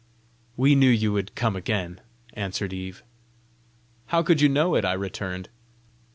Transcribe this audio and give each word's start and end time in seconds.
"We 0.57 0.73
knew 0.73 0.89
you 0.89 1.13
would 1.13 1.35
come 1.35 1.55
again!" 1.55 2.01
answered 2.33 2.73
Eve. 2.73 3.03
"How 4.07 4.23
could 4.23 4.41
you 4.41 4.49
know 4.49 4.73
it?" 4.73 4.83
I 4.83 4.93
returned. 4.93 5.49